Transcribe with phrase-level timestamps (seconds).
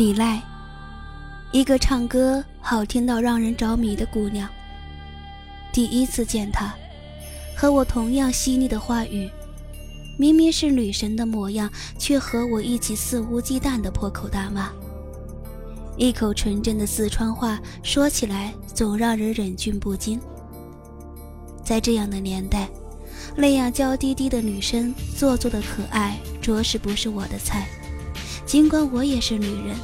[0.00, 0.40] 李赖，
[1.52, 4.48] 一个唱歌好听到让人着迷的姑娘。
[5.74, 6.74] 第一次见她，
[7.54, 9.30] 和我同样犀利的话语，
[10.16, 14.70] 明明是女神的模样，却和我一起肆无忌惮的破口大骂。
[15.98, 20.18] 一口纯正的四川话，说起来总让人忍俊不禁。
[21.62, 22.70] 在这样的年代，
[23.36, 27.68] 那样娇滴滴的女生，做作的可爱，着实不是我的菜。
[28.50, 29.76] 尽管我也是女人，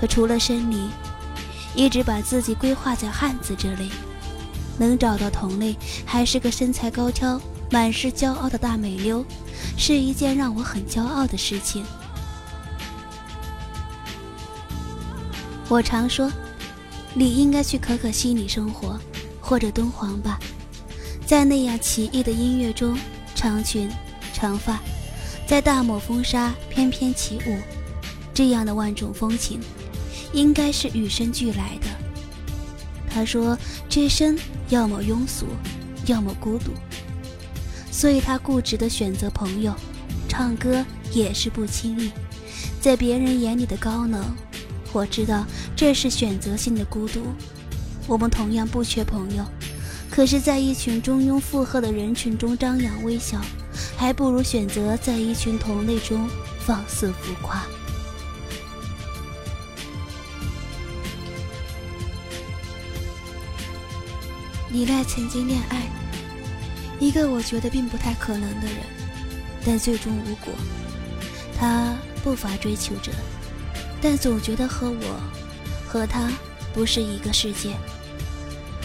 [0.00, 0.90] 可除了生理，
[1.74, 3.90] 一直把自己规划在汉子这类，
[4.78, 5.74] 能找到同类，
[6.06, 9.24] 还是个身材高挑、满是骄傲的大美妞，
[9.76, 11.84] 是一件让我很骄傲的事情。
[15.68, 16.30] 我常说，
[17.12, 18.96] 你应该去可可西里生活，
[19.40, 20.38] 或者敦煌吧，
[21.26, 22.96] 在那样奇异的音乐中，
[23.34, 23.90] 长裙、
[24.32, 24.78] 长发，
[25.44, 27.58] 在大漠风沙翩翩起舞，
[28.40, 29.60] 这样的万种风情，
[30.32, 31.88] 应该是与生俱来的。
[33.06, 33.54] 他说，
[33.86, 34.34] 这生
[34.70, 35.44] 要么庸俗，
[36.06, 36.72] 要么孤独，
[37.92, 39.74] 所以他固执地选择朋友，
[40.26, 42.10] 唱歌也是不轻易，
[42.80, 44.24] 在别人眼里的高冷。
[44.90, 45.44] 我知道
[45.76, 47.20] 这是选择性的孤独，
[48.06, 49.44] 我们同样不缺朋友，
[50.10, 53.38] 可是，在一群中庸附和的人群中张扬微笑，
[53.98, 56.26] 还不如选择在一群同类中
[56.60, 57.62] 放肆浮夸。
[64.72, 65.82] 李赖曾经恋爱
[67.00, 68.76] 一个我觉得并不太可能的人，
[69.64, 70.52] 但最终无果，
[71.58, 73.10] 他不乏追求者。
[74.02, 75.20] 但总觉得和我，
[75.86, 76.30] 和他
[76.72, 77.70] 不是一个世界。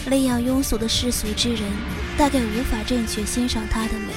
[0.06, 1.62] 那样庸俗的世俗之人，
[2.18, 4.12] 大概无法正确欣赏她的美，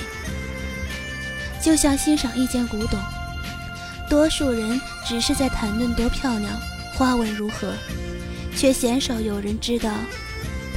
[1.63, 3.00] 就像欣赏一件古董。
[4.09, 6.53] 多数人只是在谈论多漂亮，
[6.96, 7.74] 花纹如何，
[8.56, 9.91] 却鲜少有人知道，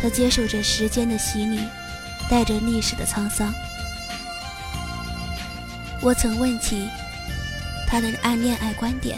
[0.02, 1.60] 他接受着时间的洗礼，
[2.28, 3.54] 带着历史的沧桑。
[6.00, 6.88] 我曾问起
[7.86, 9.16] 他的暗恋爱观点。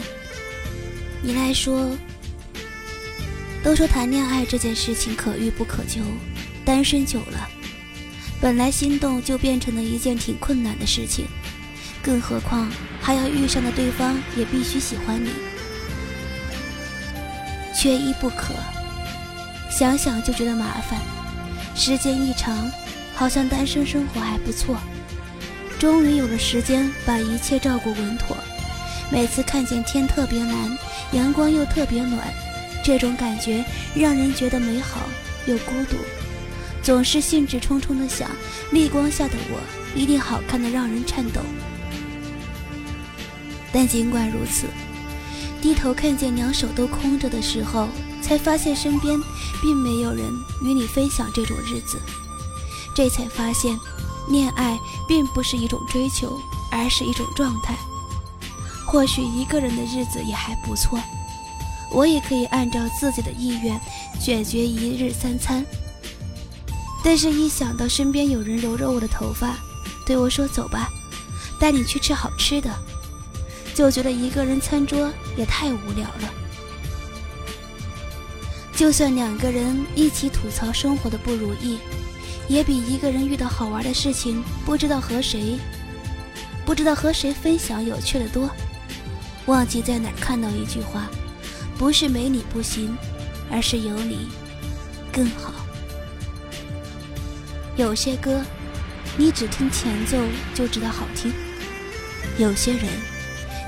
[1.23, 1.97] 你来说，
[3.63, 6.01] 都说谈恋爱这件事情可遇不可求，
[6.63, 7.49] 单身久了，
[8.39, 11.25] 本来心动就变成了一件挺困难的事情，
[12.03, 12.69] 更何况
[13.01, 15.31] 还要遇上的对方也必须喜欢你，
[17.75, 18.53] 缺一不可。
[19.77, 20.97] 想想就觉得麻烦，
[21.75, 22.71] 时间一长，
[23.13, 24.77] 好像单身生活还不错，
[25.77, 28.37] 终于有了时间把一切照顾稳妥。
[29.11, 30.77] 每次看见天特别蓝，
[31.11, 32.25] 阳光又特别暖，
[32.85, 35.01] 这种感觉让人觉得美好
[35.45, 35.97] 又孤独，
[36.81, 38.31] 总是兴致冲冲的想，
[38.71, 39.59] 逆光下的我
[39.93, 41.41] 一定好看的让人颤抖。
[43.73, 44.67] 但尽管如此，
[45.61, 47.89] 低头看见两手都空着的时候，
[48.25, 49.21] 才发现身边
[49.61, 52.01] 并没有人与你分享这种日子，
[52.95, 53.79] 这才发现，
[54.29, 56.41] 恋爱并不是一种追求，
[56.71, 57.75] 而是一种状态。
[58.83, 60.99] 或许一个人的日子也还不错，
[61.91, 63.79] 我也可以按照自己的意愿
[64.19, 65.63] 解决一日三餐。
[67.03, 69.55] 但是，一想到身边有人揉揉我的头发，
[70.03, 70.89] 对我说“走吧，
[71.59, 72.71] 带你去吃好吃的”，
[73.75, 76.44] 就觉得一个人餐桌也太无聊了。
[78.75, 81.79] 就算两个人一起吐槽生活的不如意，
[82.49, 85.57] 也比一个人遇到好玩的事情不知道和谁
[86.65, 88.49] 不知道和谁分享有趣的多。
[89.45, 91.07] 忘记在哪看到一句话，
[91.77, 92.97] 不是没你不行，
[93.49, 94.27] 而是有你
[95.11, 95.53] 更好。
[97.77, 98.41] 有些歌，
[99.17, 100.17] 你只听前奏
[100.53, 101.31] 就知道好听；
[102.37, 102.85] 有些人，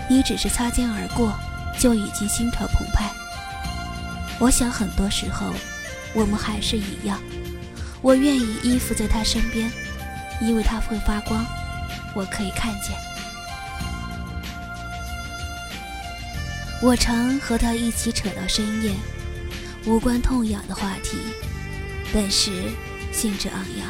[0.10, 1.34] 你只是擦肩而过
[1.80, 3.10] 就已经心潮澎湃。
[4.40, 5.52] 我想很多时候，
[6.14, 7.20] 我们还是一样。
[8.02, 9.72] 我愿意依附在他身边，
[10.42, 11.44] 因为他会发光，
[12.16, 12.96] 我可以看见。
[16.80, 18.92] 我常和他一起扯到深夜，
[19.86, 21.18] 无关痛痒的话题，
[22.14, 22.52] 但是
[23.12, 23.90] 兴致昂扬。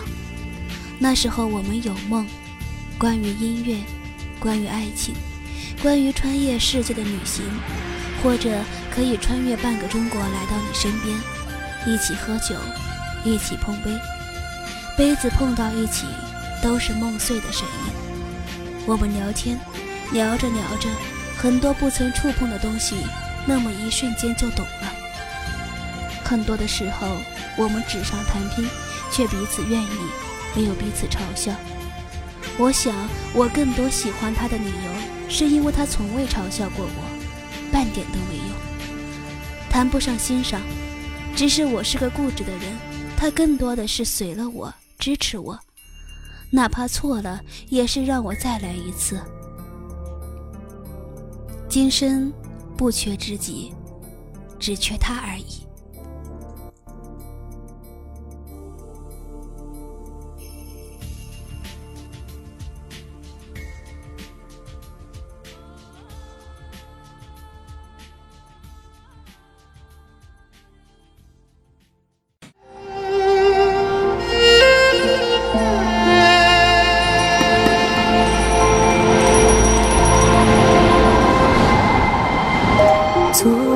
[0.98, 2.26] 那时候我们有梦，
[2.98, 3.76] 关于音乐，
[4.40, 5.14] 关于爱情，
[5.82, 7.44] 关于穿越世界的旅行，
[8.24, 8.50] 或者
[8.90, 11.18] 可以穿越半个中国来到你身边，
[11.86, 12.56] 一起喝酒，
[13.24, 13.92] 一起碰杯，
[14.98, 16.06] 杯子碰到一起
[16.62, 17.94] 都是梦碎的声音。
[18.86, 19.60] 我们聊天，
[20.12, 20.90] 聊着聊着，
[21.38, 22.96] 很多不曾触碰的东西，
[23.46, 24.94] 那么一瞬间就懂了。
[26.24, 27.08] 很多的时候，
[27.58, 28.68] 我们纸上谈兵，
[29.12, 29.98] 却彼此愿意，
[30.56, 31.54] 没有彼此嘲笑。
[32.58, 32.94] 我想，
[33.34, 37.17] 我更多喜欢他的理由，是因为他从未嘲笑过我，
[37.78, 39.70] 半点都没用。
[39.70, 40.60] 谈不上欣赏，
[41.36, 42.76] 只是我是个固执的人，
[43.16, 45.60] 他更多的是随了我，支持我。
[46.50, 47.40] 哪怕错了，
[47.70, 49.22] 也是让我再来一次。
[51.70, 52.34] 今生
[52.76, 53.72] 不缺知己，
[54.58, 55.67] 只缺他而已。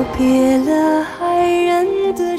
[0.02, 2.36] 告别了爱人的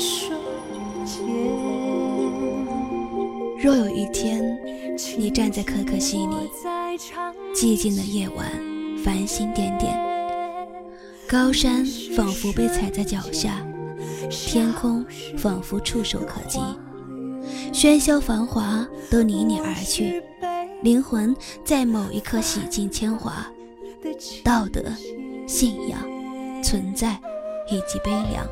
[3.58, 4.60] 若有一天，
[5.18, 6.36] 你站在可可西里，
[7.56, 8.52] 寂静的夜晚，
[9.02, 9.98] 繁星点点，
[11.26, 11.86] 高山
[12.18, 13.66] 仿佛被踩在脚下，
[14.30, 15.06] 天空
[15.38, 16.60] 仿佛触手可及，
[17.72, 20.22] 喧嚣繁华都离你而去，
[20.82, 21.34] 灵魂
[21.64, 23.48] 在某一刻洗尽铅华，
[24.44, 24.84] 道德、
[25.48, 25.98] 信仰、
[26.62, 27.18] 存在。
[27.74, 28.48] 以及悲凉，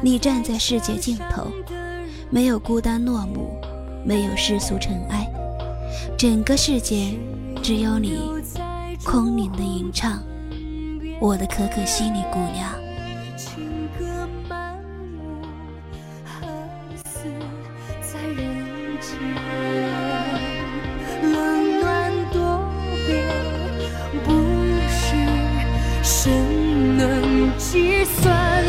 [0.00, 1.50] 你站在世界尽头，
[2.30, 3.58] 没有孤单落幕。
[4.02, 5.30] 没有世俗尘埃，
[6.16, 7.12] 整个世界
[7.62, 8.18] 只有你
[9.04, 10.22] 空灵的吟唱，
[11.20, 12.72] 我的可可西里姑娘。
[13.36, 14.74] 情歌满
[15.18, 15.42] 目，
[16.24, 16.48] 何
[17.04, 17.28] 似
[18.00, 19.89] 在人间？
[28.22, 28.59] 算